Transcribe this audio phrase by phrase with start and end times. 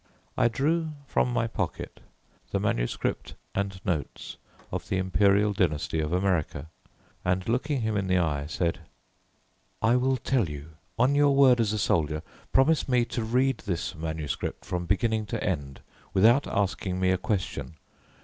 [0.35, 1.99] I drew from my pocket
[2.49, 4.37] the manuscript and notes
[4.71, 6.69] of the Imperial Dynasty of America,
[7.23, 8.79] and looking him in the eye said:
[9.79, 10.69] "I will tell you.
[10.97, 15.43] On your word as a soldier, promise me to read this manuscript from beginning to
[15.43, 15.81] end,
[16.15, 17.75] without asking me a question.